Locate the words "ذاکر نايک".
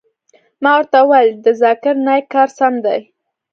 1.61-2.25